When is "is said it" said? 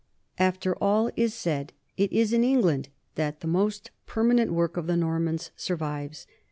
1.15-2.11